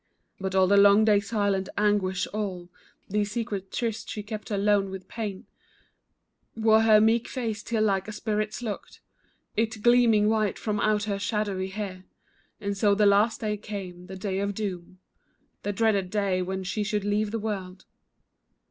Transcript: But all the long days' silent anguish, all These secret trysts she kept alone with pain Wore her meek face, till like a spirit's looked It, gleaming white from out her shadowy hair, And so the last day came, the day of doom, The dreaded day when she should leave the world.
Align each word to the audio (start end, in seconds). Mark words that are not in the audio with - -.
But 0.39 0.55
all 0.55 0.65
the 0.65 0.77
long 0.77 1.05
days' 1.05 1.29
silent 1.29 1.69
anguish, 1.77 2.25
all 2.33 2.69
These 3.07 3.29
secret 3.29 3.71
trysts 3.71 4.11
she 4.11 4.23
kept 4.23 4.49
alone 4.49 4.89
with 4.89 5.07
pain 5.07 5.45
Wore 6.55 6.81
her 6.81 6.99
meek 6.99 7.27
face, 7.27 7.61
till 7.61 7.83
like 7.83 8.07
a 8.07 8.11
spirit's 8.11 8.63
looked 8.63 8.99
It, 9.55 9.83
gleaming 9.83 10.27
white 10.27 10.57
from 10.57 10.79
out 10.79 11.03
her 11.03 11.19
shadowy 11.19 11.67
hair, 11.67 12.05
And 12.59 12.75
so 12.75 12.95
the 12.95 13.05
last 13.05 13.41
day 13.41 13.57
came, 13.57 14.07
the 14.07 14.15
day 14.17 14.39
of 14.39 14.55
doom, 14.55 14.97
The 15.61 15.71
dreaded 15.71 16.09
day 16.09 16.41
when 16.41 16.63
she 16.63 16.83
should 16.83 17.05
leave 17.05 17.29
the 17.29 17.37
world. 17.37 17.85